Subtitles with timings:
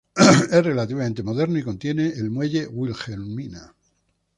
[0.49, 3.75] Es relativamente moderno y contiene el Muelle Wilhelmina.